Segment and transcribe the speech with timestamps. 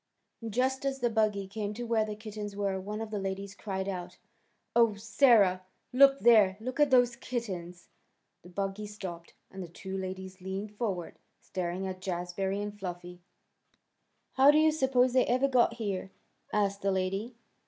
[0.49, 3.87] Just as the buggy came to where the kittens were one of the ladies cried
[3.87, 4.17] out,
[4.75, 5.61] "Oh, Sarah!
[5.93, 6.57] Look there!
[6.59, 7.87] Look at those kittens."
[8.41, 13.21] The buggy stopped, and the two ladies leaned forward, staring at Jazbury and Fluffy.
[14.31, 16.09] "How do you suppose they ever got here?"
[16.51, 17.35] asked the lady.